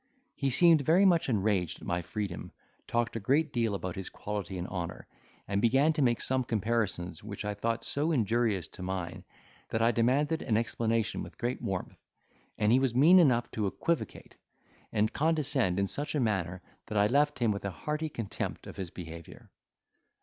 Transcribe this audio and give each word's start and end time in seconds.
He 0.33 0.49
seemed 0.49 0.81
very 0.81 1.05
much 1.05 1.29
enraged 1.29 1.79
at 1.79 1.85
my 1.85 2.01
freedom, 2.01 2.51
talked 2.87 3.15
a 3.15 3.19
great 3.19 3.53
deal 3.53 3.75
about 3.75 3.95
his 3.95 4.09
quality 4.09 4.57
and 4.57 4.67
honour, 4.67 5.05
and 5.47 5.61
began 5.61 5.93
to 5.93 6.01
make 6.01 6.21
some 6.21 6.43
comparisons 6.43 7.23
which 7.23 7.45
I 7.45 7.53
thought 7.53 7.83
so 7.83 8.11
injurious 8.11 8.67
to 8.69 8.81
mine, 8.81 9.25
that 9.69 9.83
I 9.83 9.91
demanded 9.91 10.41
an 10.41 10.57
explanation 10.57 11.21
with 11.21 11.37
great 11.37 11.61
warmth, 11.61 11.99
and 12.57 12.71
he 12.71 12.79
was 12.79 12.95
mean 12.95 13.19
enough 13.19 13.51
to 13.51 13.67
equivocate, 13.67 14.37
and 14.91 15.13
condescend 15.13 15.77
in 15.77 15.85
such 15.85 16.15
a 16.15 16.19
manner 16.19 16.63
that 16.87 16.97
I 16.97 17.05
left 17.05 17.37
him 17.37 17.51
with 17.51 17.63
a 17.63 17.69
hearty 17.69 18.09
contempt 18.09 18.65
of 18.65 18.77
his 18.77 18.89
behaviour. 18.89 19.51